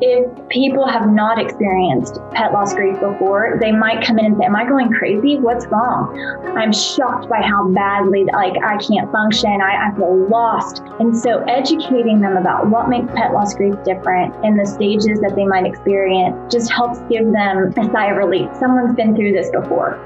[0.00, 4.44] if people have not experienced pet loss grief before, they might come in and say,
[4.44, 5.38] Am I going crazy?
[5.38, 6.16] What's wrong?
[6.56, 9.60] I'm shocked by how badly, like, I can't function.
[9.60, 10.82] I, I feel lost.
[11.00, 15.34] And so, educating them about what makes pet loss grief different and the stages that
[15.34, 18.48] they might experience just helps give them a sigh of relief.
[18.58, 19.98] Someone's been through this before.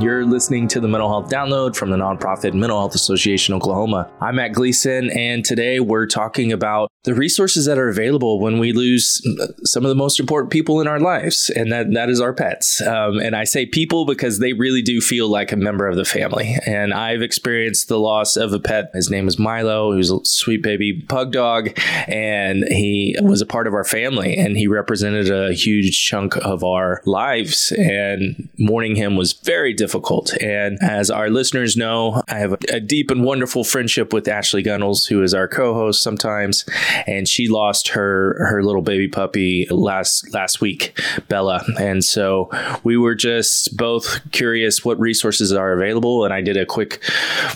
[0.00, 4.10] You're listening to the Mental Health Download from the nonprofit Mental Health Association Oklahoma.
[4.20, 8.72] I'm Matt Gleason, and today we're talking about the resources that are available when we
[8.72, 9.22] lose
[9.64, 12.80] some of the most important people in our lives, and that, that is our pets.
[12.80, 16.04] Um, and I say people because they really do feel like a member of the
[16.04, 16.56] family.
[16.66, 18.90] And I've experienced the loss of a pet.
[18.94, 23.68] His name is Milo, who's a sweet baby pug dog, and he was a part
[23.68, 27.70] of our family, and he represented a huge chunk of our lives.
[27.72, 30.32] And mourning him was very difficult difficult.
[30.40, 35.04] And as our listeners know, I have a deep and wonderful friendship with Ashley Gunnels,
[35.04, 36.64] who is our co-host sometimes,
[37.06, 41.62] and she lost her her little baby puppy last last week, Bella.
[41.78, 42.48] And so
[42.82, 47.02] we were just both curious what resources are available, and I did a quick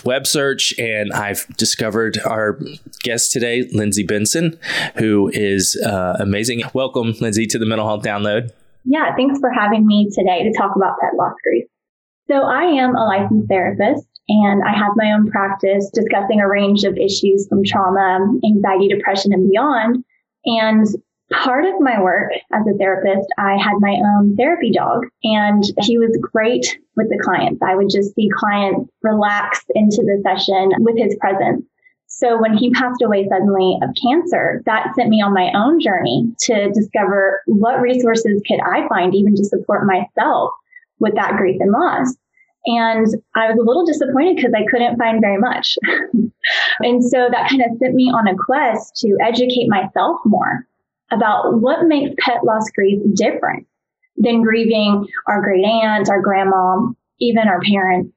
[0.05, 2.61] web search, and I've discovered our
[3.01, 4.59] guest today, Lindsay Benson,
[4.97, 6.65] who is uh, amazing.
[6.75, 8.51] Welcome, Lindsay, to the Mental Health Download.
[8.85, 11.65] Yeah, thanks for having me today to talk about pet loss grief.
[12.31, 16.85] So I am a licensed therapist and I have my own practice discussing a range
[16.85, 20.05] of issues from trauma, anxiety, depression, and beyond.
[20.45, 20.87] And
[21.33, 25.97] part of my work as a therapist, I had my own therapy dog and he
[25.97, 27.63] was great with the clients.
[27.63, 31.65] I would just see clients relax into the session with his presence.
[32.09, 36.31] So when he passed away suddenly of cancer, that sent me on my own journey
[36.41, 40.53] to discover what resources could I find even to support myself
[41.01, 42.15] with that grief and loss.
[42.67, 45.77] And I was a little disappointed because I couldn't find very much.
[46.81, 50.67] and so that kind of sent me on a quest to educate myself more
[51.11, 53.67] about what makes pet loss grief different
[54.17, 56.81] than grieving our great aunt, our grandma,
[57.21, 58.13] even our parents.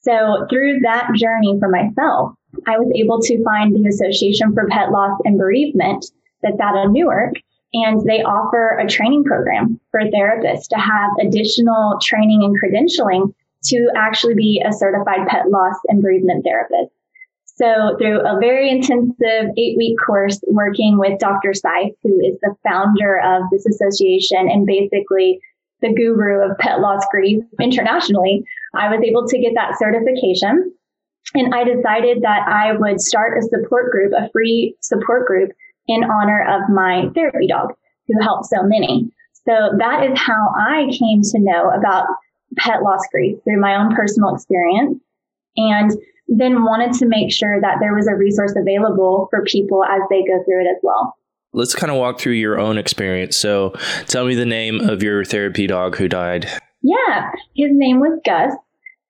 [0.00, 2.34] So through that journey for myself,
[2.66, 6.04] I was able to find the Association for Pet Loss and Bereavement
[6.42, 7.34] that's out of Newark
[7.74, 13.90] and they offer a training program for therapists to have additional training and credentialing to
[13.96, 16.92] actually be a certified pet loss and bereavement therapist.
[17.56, 21.50] So through a very intensive eight week course working with Dr.
[21.50, 25.40] Sife, who is the founder of this association and basically
[25.80, 30.72] the guru of pet loss grief internationally, I was able to get that certification.
[31.34, 35.50] And I decided that I would start a support group, a free support group
[35.86, 37.72] in honor of my therapy dog
[38.08, 39.10] who helped so many.
[39.46, 42.06] So that is how I came to know about
[42.56, 44.98] pet loss grief through my own personal experience
[45.56, 45.90] and
[46.28, 50.22] then wanted to make sure that there was a resource available for people as they
[50.22, 51.14] go through it as well.
[51.52, 53.36] Let's kind of walk through your own experience.
[53.36, 53.74] So
[54.06, 56.46] tell me the name of your therapy dog who died.
[56.82, 58.54] Yeah, his name was Gus.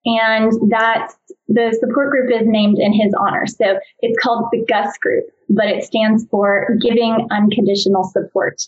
[0.06, 1.16] And that's
[1.49, 3.47] the support group is named in his honor.
[3.47, 8.62] So it's called the GUS group but it stands for Giving Unconditional Support,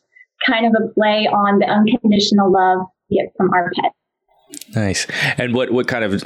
[0.47, 3.95] kind of a play on the unconditional love we get from our pets.
[4.77, 5.07] Nice.
[5.39, 6.23] And what, what kind of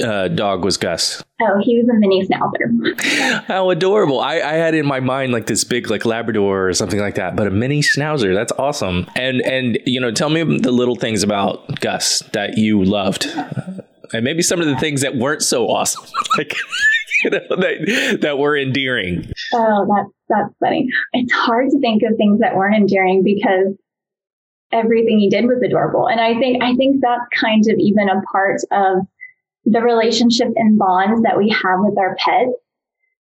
[0.00, 1.24] uh, dog was Gus?
[1.42, 3.44] Oh, he was a mini schnauzer.
[3.46, 4.20] How adorable.
[4.20, 7.34] I, I had in my mind like this big like Labrador or something like that,
[7.34, 8.32] but a mini schnauzer.
[8.32, 9.10] That's awesome.
[9.16, 13.26] And and you know, tell me the little things about Gus that you loved.
[14.12, 16.04] And maybe some of the things that weren't so awesome.
[16.38, 16.54] like
[17.24, 19.30] you know, that, that were endearing.
[19.52, 20.88] Oh, that's, that's funny.
[21.12, 23.74] It's hard to think of things that weren't endearing because
[24.72, 26.08] everything he did was adorable.
[26.08, 29.06] And I think, I think that's kind of even a part of
[29.64, 32.52] the relationship and bonds that we have with our pets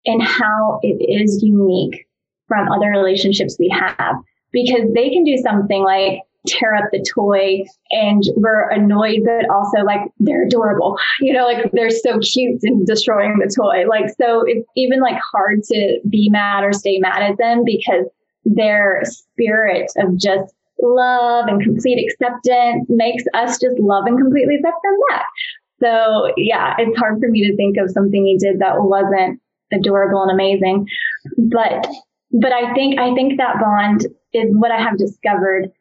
[0.05, 2.07] and how it is unique
[2.47, 4.15] from other relationships we have
[4.51, 9.85] because they can do something like tear up the toy and we're annoyed, but also
[9.85, 10.97] like they're adorable.
[11.21, 13.87] You know, like they're so cute and destroying the toy.
[13.87, 18.05] Like, so it's even like hard to be mad or stay mad at them because
[18.45, 24.77] their spirit of just love and complete acceptance makes us just love and completely accept
[24.83, 25.25] them back.
[25.81, 29.39] So yeah, it's hard for me to think of something he did that wasn't
[29.71, 30.87] adorable and amazing.
[31.37, 31.87] But,
[32.31, 35.71] but I think, I think that bond is what I have discovered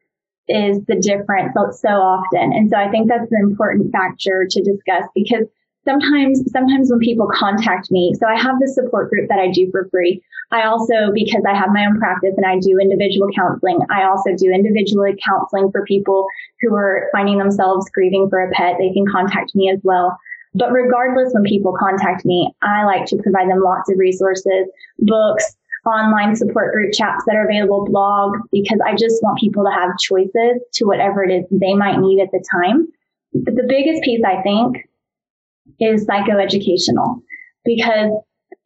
[0.49, 2.53] is the difference so often.
[2.53, 5.47] And so I think that's an important factor to discuss because
[5.85, 9.71] sometimes, sometimes when people contact me, so I have this support group that I do
[9.71, 10.23] for free.
[10.51, 14.37] I also, because I have my own practice and I do individual counseling, I also
[14.37, 16.27] do individual counseling for people
[16.61, 18.77] who are finding themselves grieving for a pet.
[18.79, 20.19] They can contact me as well.
[20.55, 24.69] But regardless, when people contact me, I like to provide them lots of resources,
[24.99, 25.57] books,
[25.87, 29.91] online support group chats that are available, blog, because I just want people to have
[29.99, 32.87] choices to whatever it is they might need at the time.
[33.35, 34.89] But the biggest piece, I think,
[35.81, 37.23] is psychoeducational
[37.65, 38.13] because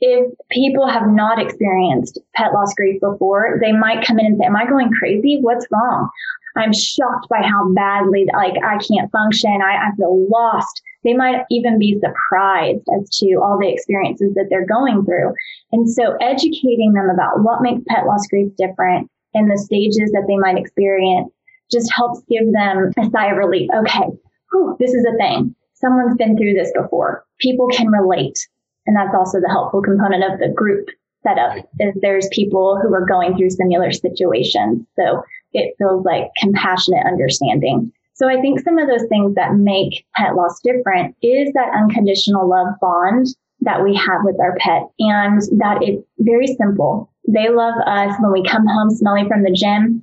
[0.00, 4.44] if people have not experienced pet loss grief before, they might come in and say,
[4.44, 5.38] Am I going crazy?
[5.40, 6.10] What's wrong?
[6.56, 9.60] I'm shocked by how badly, like, I can't function.
[9.62, 10.82] I, I feel lost.
[11.06, 15.32] They might even be surprised as to all the experiences that they're going through.
[15.70, 20.26] And so educating them about what makes pet loss grief different and the stages that
[20.26, 21.30] they might experience
[21.70, 23.70] just helps give them a sigh of relief.
[23.70, 24.10] Okay,
[24.50, 25.54] whew, this is a thing.
[25.74, 27.24] Someone's been through this before.
[27.38, 28.38] People can relate.
[28.86, 30.88] And that's also the helpful component of the group
[31.22, 34.84] setup is there's people who are going through similar situations.
[34.98, 35.22] So
[35.52, 37.92] it feels like compassionate understanding.
[38.16, 42.48] So I think some of those things that make pet loss different is that unconditional
[42.48, 43.26] love bond
[43.60, 47.12] that we have with our pet and that it's very simple.
[47.28, 50.02] They love us when we come home smelly from the gym.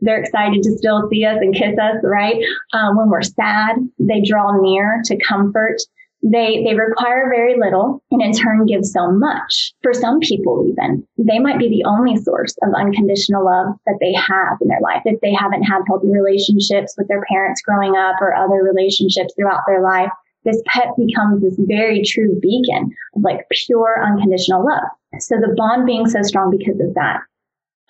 [0.00, 2.42] They're excited to still see us and kiss us, right?
[2.72, 5.76] Um, when we're sad, they draw near to comfort.
[6.24, 9.74] They, they require very little and in turn give so much.
[9.82, 14.14] For some people, even, they might be the only source of unconditional love that they
[14.14, 15.02] have in their life.
[15.04, 19.60] If they haven't had healthy relationships with their parents growing up or other relationships throughout
[19.66, 20.10] their life,
[20.44, 24.88] this pet becomes this very true beacon of like pure unconditional love.
[25.18, 27.20] So the bond being so strong because of that.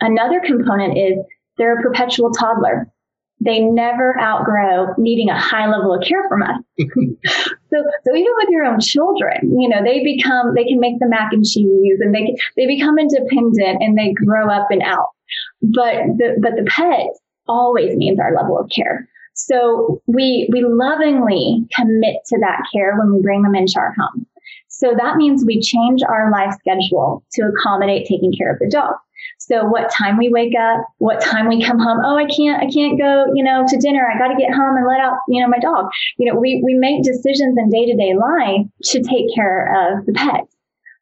[0.01, 1.19] Another component is
[1.57, 2.91] they're a perpetual toddler
[3.41, 6.61] they never outgrow needing a high level of care from us.
[6.79, 11.09] so, so even with your own children, you know, they become, they can make the
[11.09, 15.09] mac and cheese and they, they become independent and they grow up and out.
[15.61, 17.07] But the, but the pet
[17.47, 19.09] always needs our level of care.
[19.35, 24.27] So we, we lovingly commit to that care when we bring them into our home.
[24.69, 28.95] So that means we change our life schedule to accommodate taking care of the dog.
[29.39, 32.01] So what time we wake up, what time we come home.
[32.05, 34.07] Oh, I can't, I can't go, you know, to dinner.
[34.07, 35.87] I got to get home and let out, you know, my dog.
[36.19, 40.07] You know, we, we make decisions in day to day life to take care of
[40.07, 40.45] the pet.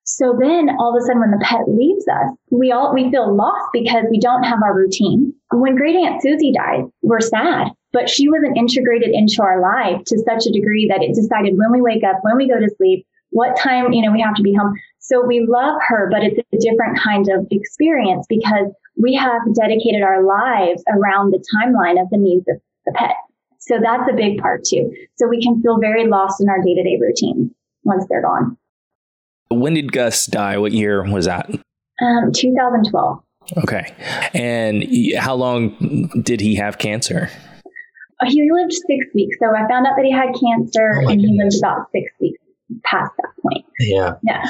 [0.04, 3.34] So then all of a sudden when the pet leaves us, we all, we feel
[3.34, 5.32] lost because we don't have our routine.
[5.52, 10.18] When great aunt Susie died, we're sad, but she wasn't integrated into our life to
[10.18, 13.06] such a degree that it decided when we wake up, when we go to sleep,
[13.30, 14.74] what time, you know, we have to be home.
[15.02, 20.02] So we love her, but it's a different kind of experience because we have dedicated
[20.02, 23.16] our lives around the timeline of the needs of the pet.
[23.58, 24.92] So that's a big part too.
[25.16, 27.52] So we can feel very lost in our day to day routine
[27.82, 28.56] once they're gone.
[29.50, 30.56] When did Gus die?
[30.58, 31.50] What year was that?
[32.00, 33.22] Um, 2012.
[33.58, 33.94] Okay.
[34.34, 34.84] And
[35.18, 37.28] how long did he have cancer?
[38.24, 39.36] He lived six weeks.
[39.40, 42.41] So I found out that he had cancer oh and he lived about six weeks
[42.84, 43.64] past that point.
[43.78, 44.14] Yeah.
[44.22, 44.44] Yeah.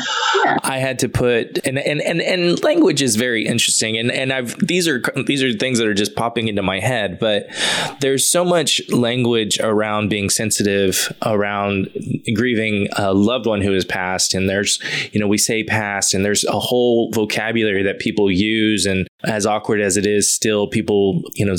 [0.45, 0.59] yeah.
[0.63, 4.57] I had to put and, and and and language is very interesting and and I've
[4.59, 7.47] these are these are things that are just popping into my head, but
[8.01, 11.89] there's so much language around being sensitive around
[12.35, 14.81] grieving a loved one who has passed and there's
[15.13, 19.47] you know we say past and there's a whole vocabulary that people use and as
[19.47, 21.57] awkward as it is still people you know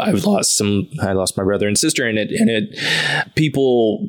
[0.00, 4.08] I've lost some I lost my brother and sister and it and it people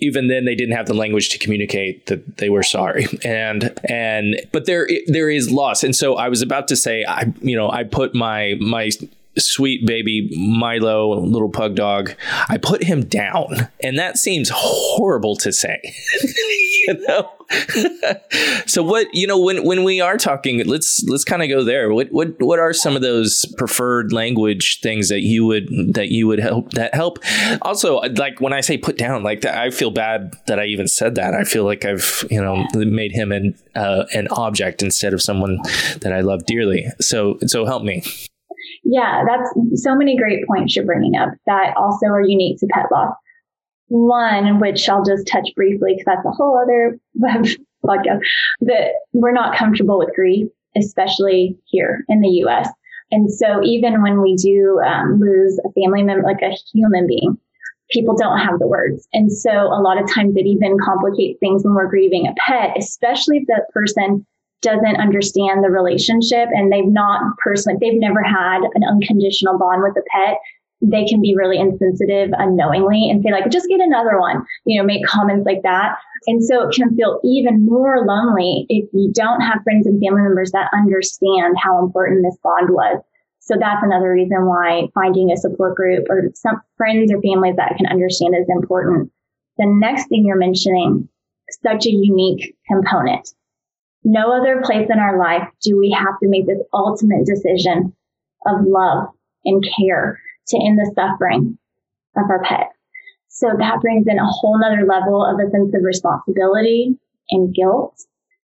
[0.00, 3.06] even then they didn't have the language to communicate that they were sorry.
[3.24, 5.82] And and but there there is loss.
[5.84, 8.90] And so i was about to say i you know i put my my
[9.38, 12.14] sweet baby Milo, little pug dog,
[12.48, 13.68] I put him down.
[13.82, 15.80] And that seems horrible to say.
[16.22, 17.30] you know?
[18.66, 21.92] so what, you know, when when we are talking, let's let's kind of go there.
[21.92, 26.26] What what what are some of those preferred language things that you would that you
[26.26, 27.18] would help that help?
[27.62, 31.14] Also, like when I say put down, like I feel bad that I even said
[31.14, 31.34] that.
[31.34, 35.58] I feel like I've, you know, made him an uh, an object instead of someone
[36.00, 36.86] that I love dearly.
[37.00, 38.02] So so help me.
[38.84, 42.86] Yeah, that's so many great points you're bringing up that also are unique to pet
[42.92, 43.14] loss.
[43.88, 46.98] One, which I'll just touch briefly because that's a whole other
[47.84, 48.20] podcast,
[48.60, 52.68] that we're not comfortable with grief, especially here in the U.S.
[53.10, 57.38] And so even when we do um, lose a family member, like a human being,
[57.90, 59.08] people don't have the words.
[59.12, 62.76] And so a lot of times it even complicates things when we're grieving a pet,
[62.76, 64.26] especially if the person
[64.62, 69.96] doesn't understand the relationship and they've not personally, they've never had an unconditional bond with
[69.96, 70.38] a pet,
[70.80, 74.86] they can be really insensitive unknowingly and say like, just get another one, you know,
[74.86, 75.96] make comments like that.
[76.26, 80.22] And so it can feel even more lonely if you don't have friends and family
[80.22, 83.02] members that understand how important this bond was.
[83.40, 87.76] So that's another reason why finding a support group or some friends or families that
[87.76, 89.10] can understand is important.
[89.56, 91.08] The next thing you're mentioning,
[91.62, 93.28] such a unique component
[94.04, 97.94] No other place in our life do we have to make this ultimate decision
[98.46, 99.08] of love
[99.44, 101.58] and care to end the suffering
[102.16, 102.70] of our pet.
[103.28, 106.96] So that brings in a whole nother level of a sense of responsibility
[107.30, 107.94] and guilt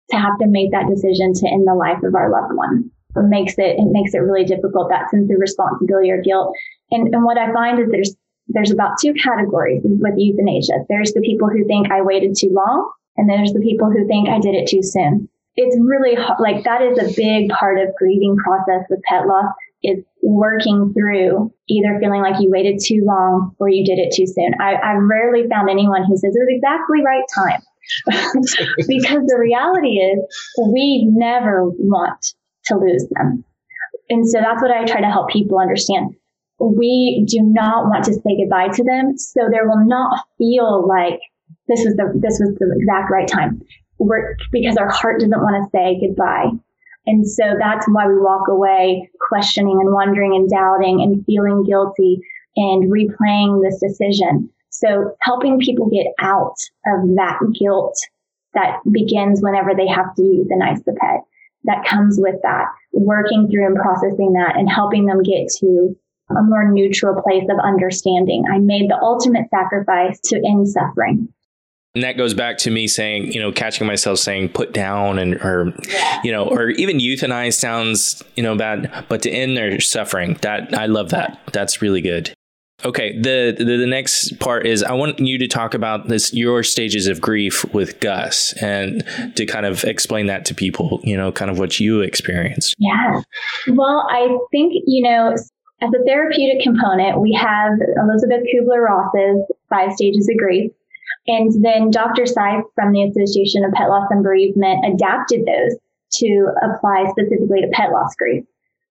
[0.09, 2.91] to have to make that decision to end the life of our loved one.
[3.15, 6.55] It makes it, it makes it really difficult, that sense of responsibility or guilt.
[6.91, 8.15] And, and what I find is there's,
[8.47, 10.85] there's about two categories with euthanasia.
[10.89, 14.27] There's the people who think I waited too long, and there's the people who think
[14.29, 15.29] I did it too soon.
[15.55, 19.53] It's really like that is a big part of grieving process with pet loss
[19.83, 24.27] is working through either feeling like you waited too long or you did it too
[24.27, 24.53] soon.
[24.61, 27.61] I, I've rarely found anyone who says it was exactly right time.
[28.87, 30.19] because the reality is
[30.71, 33.43] we never want to lose them.
[34.09, 36.15] And so that's what I try to help people understand.
[36.59, 39.17] We do not want to say goodbye to them.
[39.17, 41.19] So there will not feel like
[41.67, 43.61] this was the, this was the exact right time.
[44.01, 46.49] We're, because our heart doesn't want to say goodbye.
[47.05, 52.21] And so that's why we walk away questioning and wondering and doubting and feeling guilty
[52.55, 54.49] and replaying this decision.
[54.69, 56.55] So helping people get out
[56.87, 57.95] of that guilt
[58.53, 61.21] that begins whenever they have to euthanize the pet
[61.65, 65.95] that comes with that, working through and processing that and helping them get to
[66.31, 68.45] a more neutral place of understanding.
[68.51, 71.29] I made the ultimate sacrifice to end suffering.
[71.93, 75.35] And that goes back to me saying, you know, catching myself saying put down and,
[75.35, 75.73] or,
[76.23, 80.73] you know, or even euthanize sounds, you know, bad, but to end their suffering, that
[80.73, 81.39] I love that.
[81.51, 82.33] That's really good.
[82.85, 86.63] Okay, the, the, the next part is I want you to talk about this your
[86.63, 89.03] stages of grief with Gus and
[89.35, 92.73] to kind of explain that to people, you know, kind of what you experienced.
[92.79, 93.21] Yeah.
[93.67, 95.51] Well, I think, you know, as
[95.93, 100.71] a therapeutic component, we have Elisabeth Kübler-Ross's five stages of grief.
[101.27, 102.23] And then Dr.
[102.23, 105.77] Sife from the Association of Pet Loss and Bereavement adapted those
[106.13, 108.43] to apply specifically to pet loss grief.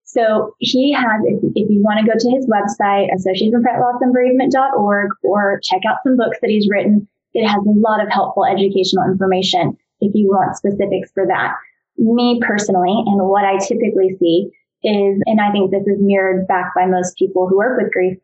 [0.03, 5.81] So he has, if, if you want to go to his website, associationpetlossandbereavement.org, or check
[5.87, 10.13] out some books that he's written, it has a lot of helpful educational information if
[10.15, 11.53] you want specifics for that.
[11.97, 14.49] Me personally, and what I typically see
[14.83, 18.17] is, and I think this is mirrored back by most people who work with grief,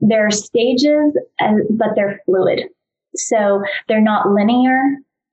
[0.00, 2.68] there are stages, uh, but they're fluid.
[3.16, 4.80] So they're not linear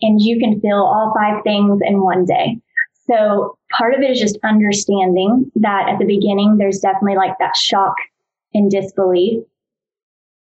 [0.01, 2.57] and you can feel all five things in one day.
[3.05, 7.55] So part of it is just understanding that at the beginning, there's definitely like that
[7.55, 7.95] shock
[8.53, 9.43] and disbelief.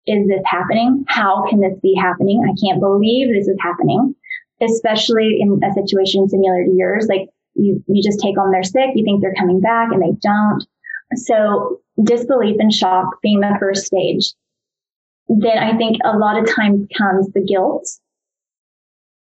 [0.07, 1.05] Is this happening?
[1.07, 2.43] How can this be happening?
[2.43, 4.15] I can't believe this is happening,
[4.61, 7.07] especially in a situation similar to yours.
[7.07, 10.17] Like you, you just take on their sick, you think they're coming back and they
[10.21, 10.65] don't.
[11.15, 14.33] So disbelief and shock being the first stage.
[15.29, 17.87] Then I think a lot of times comes the guilt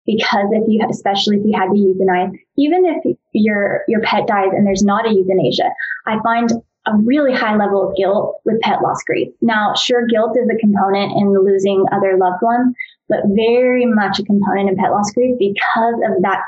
[0.06, 4.50] because if you, especially if you had to euthanize, even if your, your pet dies
[4.52, 5.70] and there's not a euthanasia,
[6.06, 6.50] I find
[6.86, 9.28] a really high level of guilt with pet loss grief.
[9.40, 12.74] Now, sure, guilt is a component in losing other loved ones,
[13.08, 16.42] but very much a component in pet loss grief because of that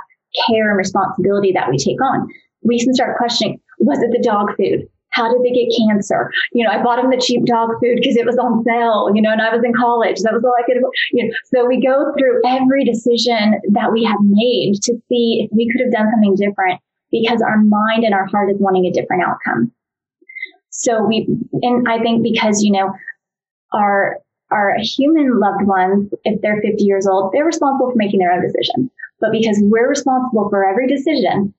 [0.47, 2.29] care and responsibility that we take on.
[2.63, 4.87] We can start questioning, was it the dog food?
[5.17, 6.31] How did they get cancer?
[6.53, 9.23] You know, I bought them the cheap dog food because it was on sale, you
[9.23, 10.21] know, and I was in college.
[10.21, 10.77] That was all I could,
[11.13, 11.33] you know.
[11.47, 15.81] So we go through every decision that we have made to see if we could
[15.89, 16.81] have done something different
[17.11, 19.73] because our mind and our heart is wanting a different outcome.
[20.69, 21.27] So we,
[21.63, 22.93] and I think because, you know,
[23.73, 24.19] our,
[24.51, 28.43] our human loved ones, if they're 50 years old, they're responsible for making their own
[28.43, 28.91] decision.
[29.19, 31.55] But because we're responsible for every decision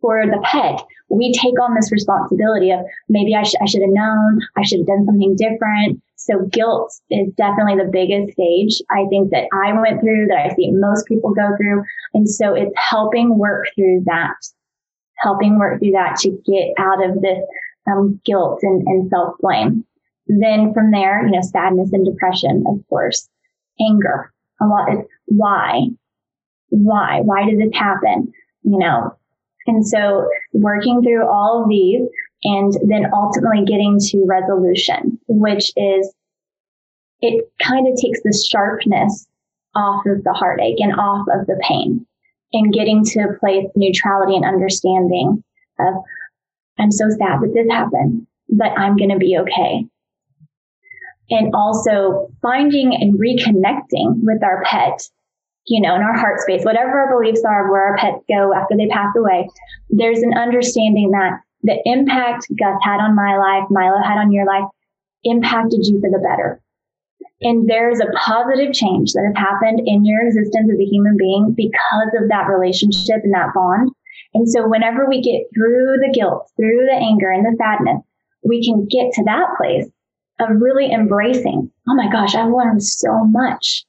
[0.00, 3.90] for the pet, we take on this responsibility of maybe I, sh- I should have
[3.90, 6.00] known, I should have done something different.
[6.16, 10.54] So guilt is definitely the biggest stage I think that I went through, that I
[10.54, 11.82] see most people go through.
[12.14, 14.36] And so it's helping work through that,
[15.18, 17.42] helping work through that to get out of this
[17.90, 19.84] um, guilt and, and self blame.
[20.26, 23.28] Then from there, you know, sadness and depression, of course,
[23.80, 24.32] anger.
[24.60, 25.88] A lot is why,
[26.68, 28.32] why, why did this happen?
[28.62, 29.16] You know,
[29.66, 32.02] and so working through all of these
[32.44, 36.14] and then ultimately getting to resolution, which is
[37.20, 39.26] it kind of takes the sharpness
[39.74, 42.06] off of the heartache and off of the pain
[42.52, 45.44] and getting to a place of neutrality and understanding
[45.78, 45.94] of
[46.78, 49.84] I'm so sad that this happened, but I'm going to be okay.
[51.28, 55.02] And also finding and reconnecting with our pet
[55.66, 58.76] you know, in our heart space, whatever our beliefs are, where our pets go after
[58.76, 59.48] they pass away,
[59.90, 64.46] there's an understanding that the impact Gus had on my life, Milo had on your
[64.46, 64.64] life,
[65.24, 66.60] impacted you for the better.
[67.42, 71.54] And there's a positive change that has happened in your existence as a human being
[71.56, 73.90] because of that relationship and that bond.
[74.34, 78.02] And so whenever we get through the guilt, through the anger and the sadness,
[78.44, 79.86] we can get to that place
[80.38, 83.84] of really embracing, oh my gosh, I've learned so much.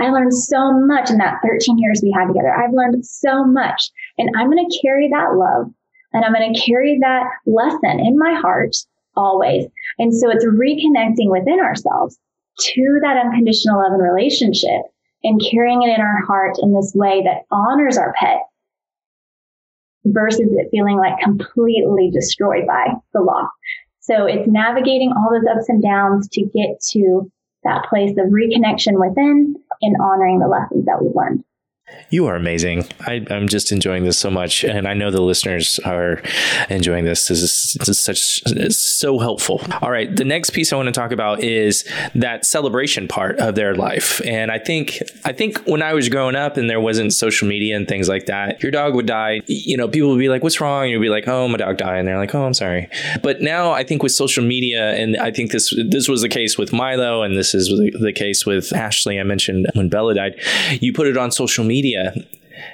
[0.00, 2.52] I learned so much in that 13 years we had together.
[2.52, 5.72] I've learned so much and I'm going to carry that love
[6.12, 8.74] and I'm going to carry that lesson in my heart
[9.16, 9.66] always.
[9.98, 12.18] And so it's reconnecting within ourselves
[12.58, 14.82] to that unconditional love and relationship
[15.24, 18.40] and carrying it in our heart in this way that honors our pet
[20.04, 23.50] versus it feeling like completely destroyed by the loss.
[24.00, 27.30] So it's navigating all those ups and downs to get to
[27.64, 31.44] that place of reconnection within and honoring the lessons that we've learned.
[32.12, 32.86] You are amazing.
[33.06, 36.20] I, am just enjoying this so much, and I know the listeners are
[36.68, 37.28] enjoying this.
[37.28, 39.62] This is, this is such it's so helpful.
[39.80, 43.54] All right, the next piece I want to talk about is that celebration part of
[43.54, 47.14] their life, and I think I think when I was growing up and there wasn't
[47.14, 49.40] social media and things like that, your dog would die.
[49.46, 52.00] You know, people would be like, "What's wrong?" You'd be like, "Oh, my dog died,"
[52.00, 52.90] and they're like, "Oh, I'm sorry."
[53.22, 56.58] But now I think with social media, and I think this this was the case
[56.58, 59.18] with Milo, and this is the case with Ashley.
[59.18, 60.38] I mentioned when Bella died.
[60.80, 62.12] You put it on social media media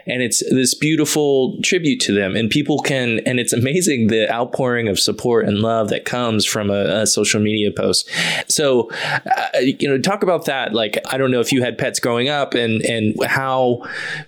[0.07, 2.37] and it's this beautiful tribute to them.
[2.37, 6.71] And people can and it's amazing the outpouring of support and love that comes from
[6.71, 8.09] a, a social media post.
[8.49, 10.73] So uh, you know talk about that.
[10.73, 13.83] Like i don't know if you had pets growing up and and how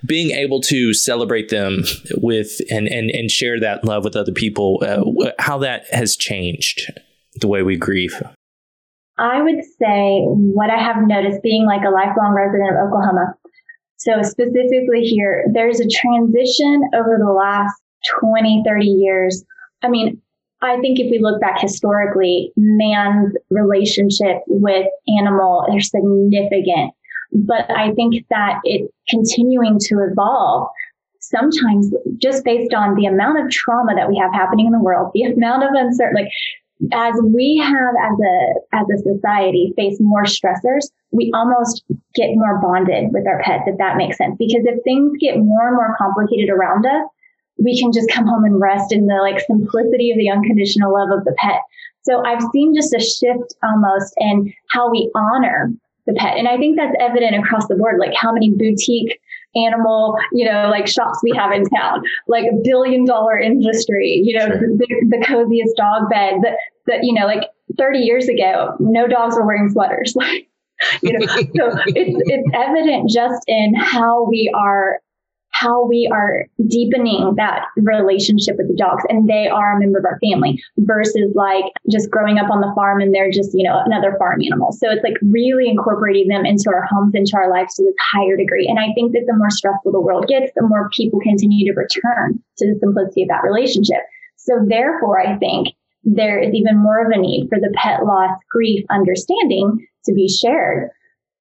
[0.04, 1.84] being able to celebrate them
[2.16, 6.90] with and and, and share that love with other people uh, how that has changed
[7.40, 8.20] the way we grieve.
[9.18, 13.34] I would say what I have noticed being like a lifelong resident of Oklahoma
[14.00, 17.75] so specifically here, there's a transition over the last
[18.19, 19.45] 20, 30 years.
[19.83, 20.21] I mean,
[20.62, 24.87] I think if we look back historically, man's relationship with
[25.19, 26.95] animal is significant.
[27.33, 30.69] But I think that it's continuing to evolve
[31.21, 35.11] sometimes just based on the amount of trauma that we have happening in the world,
[35.12, 36.33] the amount of uncertainty, like
[36.92, 42.60] as we have as a as a society face more stressors, we almost get more
[42.60, 44.36] bonded with our pets, if that makes sense.
[44.38, 47.06] Because if things get more and more complicated around us,
[47.58, 51.10] we can just come home and rest in the like simplicity of the unconditional love
[51.16, 51.60] of the pet.
[52.02, 55.71] So I've seen just a shift almost in how we honor
[56.06, 56.38] the pet.
[56.38, 59.21] And I think that's evident across the board, like how many boutique
[59.56, 64.39] animal, you know, like shops we have in town, like a billion dollar industry, you
[64.39, 64.60] know, sure.
[64.60, 67.45] the, the, coziest dog bed that, that, you know, like
[67.78, 70.15] 30 years ago, no dogs were wearing sweaters.
[70.15, 70.49] Like,
[71.02, 71.43] you know, so
[71.86, 75.00] it's, it's evident just in how we are
[75.60, 80.06] how we are deepening that relationship with the dogs and they are a member of
[80.06, 83.80] our family versus like just growing up on the farm and they're just, you know,
[83.84, 84.73] another farm animal.
[84.73, 88.36] So it's like really incorporating them into our homes, into our lives to this higher
[88.36, 88.66] degree.
[88.66, 91.78] And I think that the more stressful the world gets, the more people continue to
[91.78, 94.00] return to the simplicity of that relationship.
[94.36, 95.68] So therefore, I think
[96.04, 100.26] there is even more of a need for the pet loss grief understanding to be
[100.26, 100.88] shared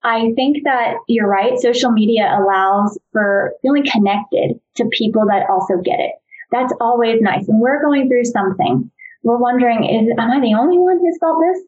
[0.03, 1.59] I think that you're right.
[1.59, 6.13] Social media allows for feeling connected to people that also get it.
[6.51, 7.45] That's always nice.
[7.47, 8.89] When we're going through something,
[9.23, 11.63] we're wondering, is, am I the only one who's felt this?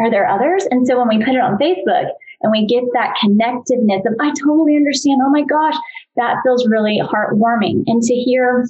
[0.00, 0.66] Are there others?
[0.70, 2.08] And so when we put it on Facebook
[2.40, 5.20] and we get that connectiveness of, I totally understand.
[5.24, 5.76] Oh my gosh,
[6.16, 7.84] that feels really heartwarming.
[7.86, 8.66] And to hear,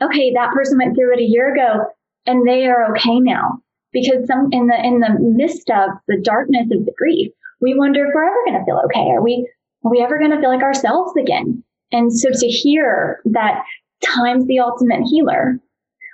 [0.00, 1.84] okay, that person went through it a year ago
[2.26, 3.60] and they are okay now.
[3.92, 8.04] Because some in the in the midst of the darkness of the grief, we wonder
[8.04, 9.10] if we're ever going to feel okay.
[9.10, 9.48] Are we,
[9.84, 11.62] are we ever going to feel like ourselves again?
[11.92, 13.62] And so to hear that
[14.04, 15.58] time's the ultimate healer,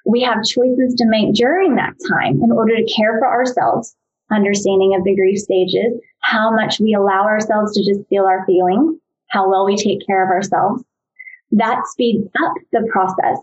[0.05, 3.97] we have choices to make during that time in order to care for ourselves,
[4.31, 8.97] understanding of the grief stages, how much we allow ourselves to just feel our feelings,
[9.29, 10.83] how well we take care of ourselves.
[11.53, 13.39] That speeds up the process,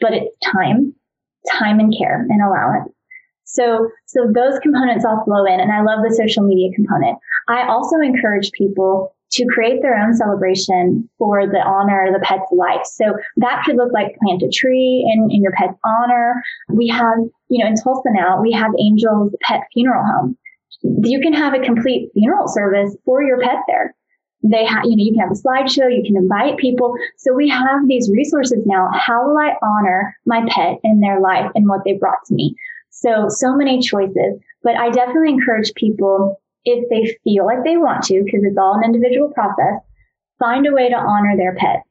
[0.00, 0.94] but it's time,
[1.58, 2.93] time and care and allowance.
[3.44, 7.18] So, so those components all flow in and I love the social media component.
[7.48, 12.50] I also encourage people to create their own celebration for the honor of the pet's
[12.52, 12.84] life.
[12.84, 16.42] So that could look like plant a tree in, in your pet's honor.
[16.68, 20.36] We have, you know, in Tulsa now, we have Angel's Pet Funeral Home.
[20.82, 23.94] You can have a complete funeral service for your pet there.
[24.44, 26.94] They have, you know, you can have a slideshow, you can invite people.
[27.16, 28.88] So we have these resources now.
[28.92, 32.54] How will I honor my pet in their life and what they brought to me?
[33.04, 38.04] So, so many choices, but I definitely encourage people if they feel like they want
[38.04, 39.84] to, because it's all an individual process,
[40.38, 41.82] find a way to honor their pet.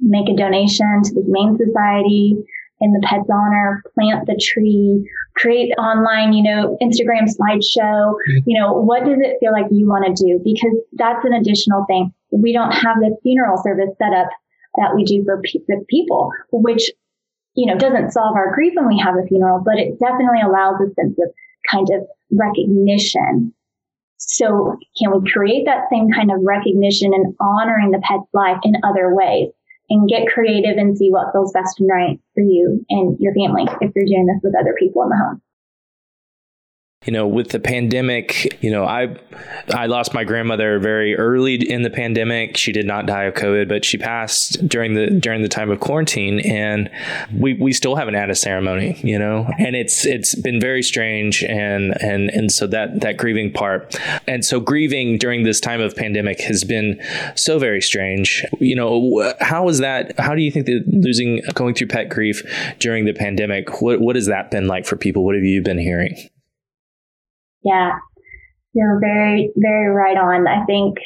[0.00, 2.36] Make a donation to the Humane Society
[2.80, 8.14] in the pet's honor, plant the tree, create online, you know, Instagram slideshow.
[8.14, 8.38] Mm-hmm.
[8.46, 10.40] You know, what does it feel like you want to do?
[10.44, 12.12] Because that's an additional thing.
[12.30, 14.28] We don't have the funeral service set up
[14.76, 16.90] that we do for pe- people, which
[17.58, 20.76] you know, doesn't solve our grief when we have a funeral, but it definitely allows
[20.80, 21.28] a sense of
[21.68, 23.52] kind of recognition.
[24.18, 28.74] So can we create that same kind of recognition and honoring the pet's life in
[28.84, 29.48] other ways
[29.90, 33.66] and get creative and see what feels best and right for you and your family
[33.80, 35.42] if you're doing this with other people in the home?
[37.06, 39.16] You know with the pandemic you know i
[39.72, 42.56] i lost my grandmother very early in the pandemic.
[42.56, 45.80] She did not die of covid but she passed during the during the time of
[45.80, 46.40] quarantine.
[46.40, 46.90] And
[47.32, 51.42] we we still haven't had a ceremony you know and it's it's been very strange.
[51.44, 55.96] And and and so that that grieving part and so grieving during this time of
[55.96, 57.00] pandemic has been
[57.36, 58.44] so very strange.
[58.60, 62.42] You know how is that how do you think that losing going through pet grief
[62.80, 65.24] during the pandemic what what has that been like for people?
[65.24, 66.28] What have you been hearing
[67.62, 67.98] yeah,
[68.74, 70.46] you're very, very right on.
[70.46, 70.98] I think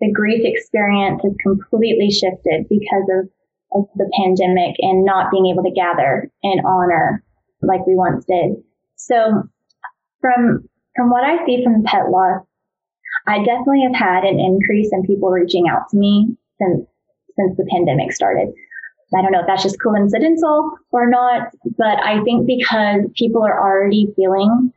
[0.00, 3.28] the grief experience has completely shifted because of,
[3.80, 7.22] of the pandemic and not being able to gather and honor
[7.62, 8.62] like we once did.
[8.96, 9.44] So
[10.20, 12.44] from from what I see from pet loss,
[13.26, 16.86] I definitely have had an increase in people reaching out to me since
[17.36, 18.52] since the pandemic started.
[19.16, 23.60] I don't know if that's just coincidental or not, but I think because people are
[23.60, 24.72] already feeling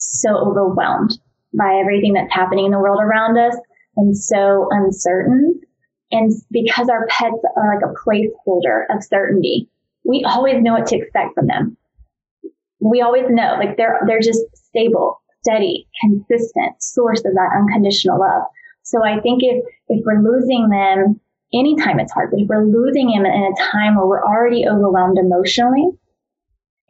[0.00, 1.18] so overwhelmed
[1.56, 3.56] by everything that's happening in the world around us
[3.96, 5.60] and so uncertain.
[6.12, 9.68] And because our pets are like a placeholder of certainty,
[10.04, 11.76] we always know what to expect from them.
[12.80, 18.42] We always know, like they're, they're just stable, steady, consistent source of that unconditional love.
[18.82, 21.20] So I think if, if we're losing them
[21.52, 25.18] anytime it's hard, but if we're losing them in a time where we're already overwhelmed
[25.18, 25.90] emotionally,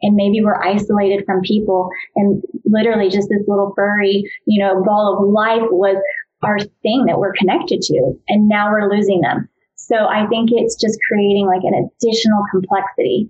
[0.01, 5.17] and maybe we're isolated from people and literally just this little furry, you know, ball
[5.17, 5.97] of life was
[6.43, 8.13] our thing that we're connected to.
[8.27, 9.47] And now we're losing them.
[9.75, 13.29] So I think it's just creating like an additional complexity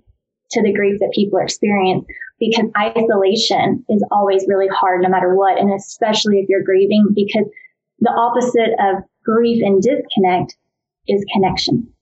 [0.52, 2.04] to the grief that people experience
[2.38, 5.58] because isolation is always really hard no matter what.
[5.58, 7.46] And especially if you're grieving because
[8.00, 10.56] the opposite of grief and disconnect
[11.06, 11.92] is connection.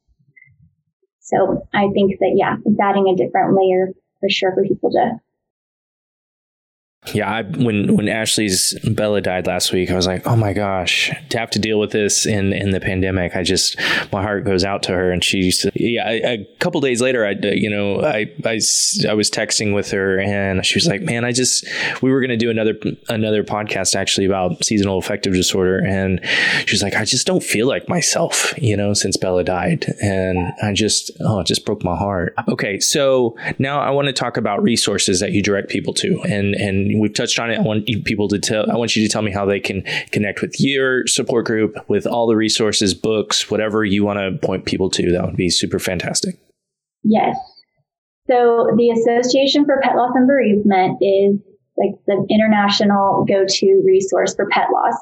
[1.20, 5.20] So I think that, yeah, it's adding a different layer for sure for people to
[7.14, 11.10] yeah, I, when when Ashley's Bella died last week, I was like, oh my gosh,
[11.30, 13.80] to have to deal with this in in the pandemic, I just
[14.12, 15.10] my heart goes out to her.
[15.10, 18.60] And she's yeah, I, a couple days later, I you know I, I
[19.08, 21.66] I was texting with her, and she was like, man, I just
[22.02, 22.74] we were gonna do another
[23.08, 26.20] another podcast actually about seasonal affective disorder, and
[26.66, 30.52] she was like, I just don't feel like myself, you know, since Bella died, and
[30.62, 32.34] I just oh, it just broke my heart.
[32.46, 36.54] Okay, so now I want to talk about resources that you direct people to, and
[36.54, 37.58] and we've touched on it.
[37.58, 38.70] I want people to tell.
[38.70, 42.06] I want you to tell me how they can connect with your support group, with
[42.06, 45.12] all the resources, books, whatever you want to point people to.
[45.12, 46.36] That would be super fantastic.
[47.02, 47.36] Yes.
[48.26, 51.40] So the Association for Pet Loss and Bereavement is
[51.76, 54.94] like the international go-to resource for pet loss.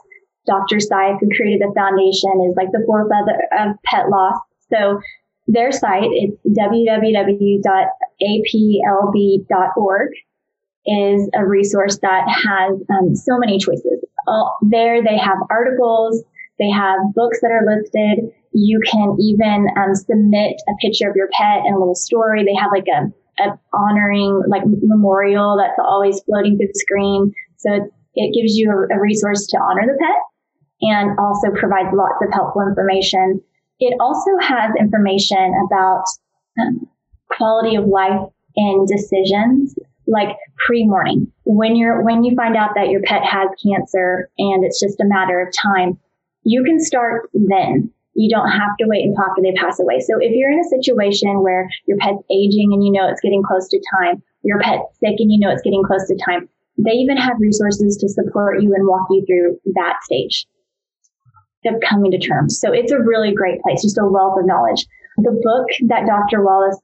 [0.46, 0.76] Dr.
[0.76, 4.38] Sife, who created the foundation, is like the forefather of pet loss.
[4.72, 5.00] So
[5.46, 7.60] their site is www.aplb.org
[10.88, 14.02] is a resource that has um, so many choices.
[14.26, 16.24] All, there they have articles,
[16.58, 18.32] they have books that are listed.
[18.52, 22.44] You can even um, submit a picture of your pet and a little story.
[22.44, 27.32] They have like a, a honoring like memorial that's always floating through the screen.
[27.58, 27.82] So it,
[28.14, 30.18] it gives you a, a resource to honor the pet
[30.80, 33.40] and also provides lots of helpful information.
[33.78, 36.04] It also has information about
[36.60, 36.88] um,
[37.30, 38.20] quality of life
[38.56, 39.74] and decisions
[40.08, 41.30] like pre-mourning.
[41.44, 45.06] When you're when you find out that your pet has cancer and it's just a
[45.06, 45.98] matter of time
[46.44, 47.90] you can start then.
[48.14, 50.00] You don't have to wait until after they pass away.
[50.00, 53.42] So if you're in a situation where your pet's aging and you know it's getting
[53.42, 56.92] close to time your pet's sick and you know it's getting close to time they
[56.92, 60.46] even have resources to support you and walk you through that stage
[61.66, 62.58] of coming to terms.
[62.60, 64.86] So it's a really great place just a wealth of knowledge.
[65.18, 66.78] The book that dr wallace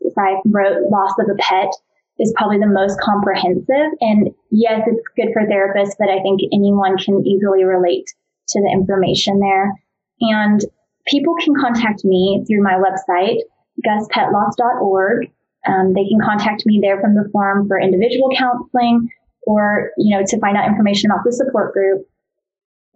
[0.44, 1.70] wrote loss of a pet
[2.18, 3.90] is probably the most comprehensive.
[4.00, 8.06] And yes, it's good for therapists, but I think anyone can easily relate
[8.48, 9.72] to the information there.
[10.20, 10.60] And
[11.06, 13.38] people can contact me through my website,
[13.84, 15.30] guspetloss.org.
[15.66, 19.08] Um, they can contact me there from the forum for individual counseling
[19.46, 22.06] or, you know, to find out information about the support group.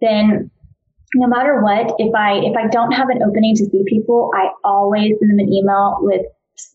[0.01, 0.49] Then
[1.15, 4.49] no matter what, if I, if I don't have an opening to see people, I
[4.63, 6.21] always send them an email with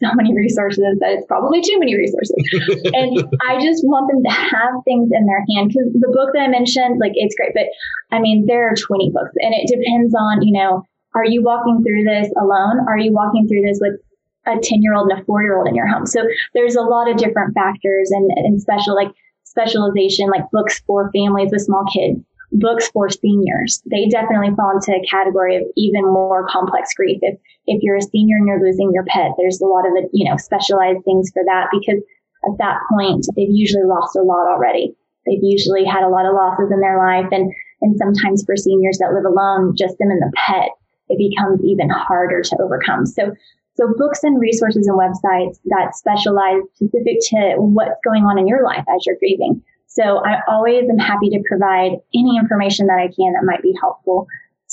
[0.00, 2.36] so many resources that it's probably too many resources.
[2.92, 6.42] and I just want them to have things in their hand because the book that
[6.42, 7.66] I mentioned, like it's great, but
[8.10, 10.82] I mean, there are 20 books and it depends on, you know,
[11.14, 12.80] are you walking through this alone?
[12.88, 14.00] Are you walking through this with
[14.46, 16.06] a 10 year old and a four year old in your home.
[16.06, 19.08] So there's a lot of different factors and, and special, like
[19.44, 22.20] specialization, like books for families with small kids,
[22.54, 23.82] books for seniors.
[23.90, 27.18] They definitely fall into a category of even more complex grief.
[27.22, 30.28] If, if you're a senior and you're losing your pet, there's a lot of, you
[30.28, 32.00] know, specialized things for that because
[32.46, 34.94] at that point, they've usually lost a lot already.
[35.26, 37.26] They've usually had a lot of losses in their life.
[37.32, 40.70] And, and sometimes for seniors that live alone, just them and the pet,
[41.08, 43.06] it becomes even harder to overcome.
[43.06, 43.32] So,
[43.74, 48.62] so books and resources and websites that specialize specific to what's going on in your
[48.62, 49.62] life as you're grieving.
[49.86, 53.74] So I always am happy to provide any information that I can that might be
[53.80, 54.26] helpful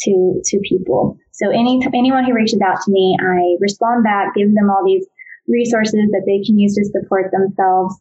[0.04, 1.17] to, to people.
[1.32, 5.06] So any, anyone who reaches out to me, I respond back, give them all these
[5.47, 7.95] resources that they can use to support themselves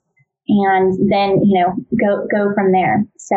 [0.48, 3.04] and then, you know, go, go from there.
[3.18, 3.36] So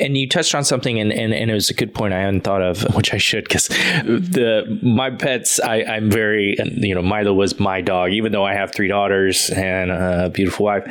[0.00, 2.42] and you touched on something, and, and, and it was a good point I hadn't
[2.42, 7.34] thought of, which I should, because the my pets, I, I'm very, you know, Milo
[7.34, 10.84] was my dog, even though I have three daughters and a beautiful wife.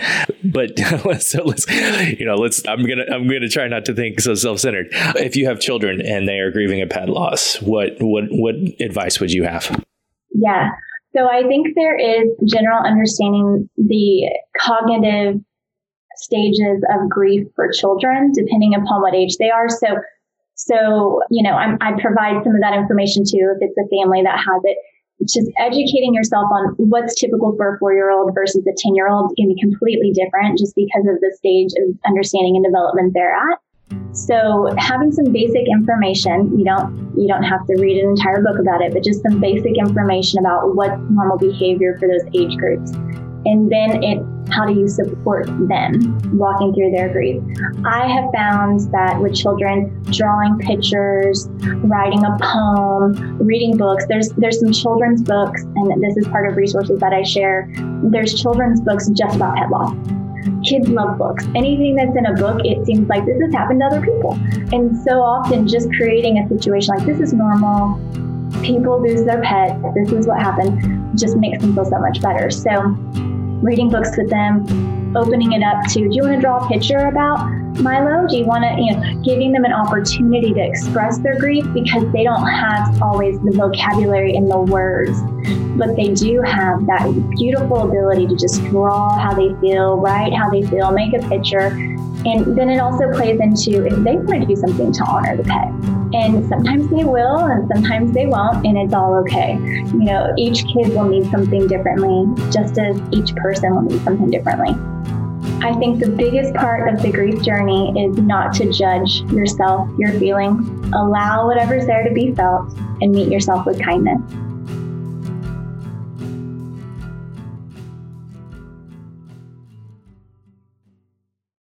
[0.44, 0.80] But
[1.20, 1.70] so let's,
[2.20, 2.68] you know, let's.
[2.68, 4.88] I'm gonna I'm gonna try not to think so self centered.
[4.92, 9.20] If you have children and they are grieving a pet loss, what what what advice
[9.20, 9.84] would you have?
[10.34, 10.70] Yeah.
[11.16, 15.42] So I think there is general understanding the cognitive
[16.22, 19.70] stages of grief for children, depending upon what age they are.
[19.70, 19.88] So,
[20.56, 24.24] so you know, I'm, I provide some of that information too if it's a family
[24.24, 24.78] that has it.
[25.24, 29.10] Just educating yourself on what's typical for a four year old versus a 10 year
[29.10, 33.36] old can be completely different just because of the stage of understanding and development they're
[33.36, 33.60] at.
[34.12, 38.60] So having some basic information, you don't you don't have to read an entire book
[38.60, 42.92] about it, but just some basic information about what's normal behavior for those age groups.
[43.46, 47.42] And then how do you support them walking through their grief?
[47.86, 51.48] I have found that with children, drawing pictures,
[51.84, 56.58] writing a poem, reading books, there's there's some children's books, and this is part of
[56.58, 57.70] resources that I share.
[58.04, 59.96] There's children's books just about pet loss
[60.66, 61.46] kids love books.
[61.56, 64.34] Anything that's in a book, it seems like this has happened to other people.
[64.72, 68.00] And so often, just creating a situation like this is normal,
[68.64, 72.50] people lose their pet, this is what happened, just makes them feel so much better.
[72.50, 72.96] So,
[73.62, 77.08] reading books with them, opening it up to, do you want to draw a picture
[77.08, 77.50] about
[77.82, 78.28] Milo?
[78.28, 82.12] Do you want to, you know, giving them an opportunity to express their grief because
[82.12, 85.20] they don't have always the vocabulary and the words,
[85.78, 90.50] but they do have that beautiful ability to just draw how they feel, write how
[90.50, 91.70] they feel, make a picture.
[92.26, 95.44] And then it also plays into if they want to do something to honor the
[95.44, 95.72] pet.
[96.14, 99.54] And sometimes they will, and sometimes they won't, and it's all okay.
[99.54, 104.30] You know, each kid will need something differently, just as each person will need something
[104.30, 104.76] differently.
[105.62, 110.12] I think the biggest part of the grief journey is not to judge yourself, your
[110.14, 110.68] feelings.
[110.94, 114.22] Allow whatever's there to be felt and meet yourself with kindness.